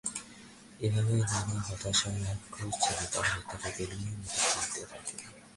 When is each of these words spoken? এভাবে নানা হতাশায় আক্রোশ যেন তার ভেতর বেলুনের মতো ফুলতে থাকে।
এভাবে 0.85 1.13
নানা 1.21 1.57
হতাশায় 1.67 2.21
আক্রোশ 2.33 2.75
যেন 2.83 2.99
তার 3.13 3.25
ভেতর 3.33 3.61
বেলুনের 3.75 4.15
মতো 4.19 4.39
ফুলতে 4.47 4.81
থাকে। 4.91 5.15